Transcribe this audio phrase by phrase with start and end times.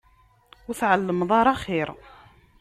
[0.67, 1.89] Ur tεellmeḍ ara axir.